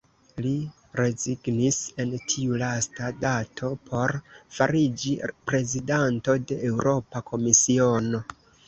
[0.43, 0.51] Li
[0.99, 4.15] rezignis en tiu lasta dato por
[4.57, 5.15] fariĝi
[5.53, 8.27] prezidanto de Eŭropa Komisiono.